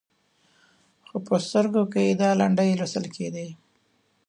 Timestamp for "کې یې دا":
1.91-2.29